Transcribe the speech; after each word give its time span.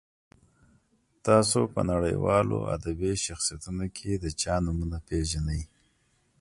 تاسو 1.27 1.59
په 1.73 1.81
نړیوالو 1.91 2.57
ادبي 2.75 3.13
شخصیتونو 3.25 3.85
کې 3.95 4.11
چا 4.41 4.55
نومونه 4.65 4.97
پیژنئ. 5.07 5.61